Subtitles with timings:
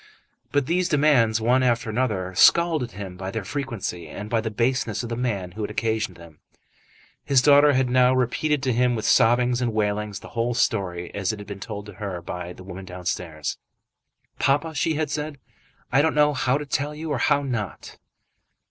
[0.51, 5.03] But these demands, one after another, scalded him by their frequency, and by the baseness
[5.03, 6.39] of the man who had occasioned them.
[7.23, 11.31] His daughter had now repeated to him with sobbings and wailings the whole story as
[11.31, 13.59] it had been told to her by the woman downstairs.
[14.39, 15.37] "Papa," she had said,
[15.91, 17.99] "I don't know how to tell you or how not."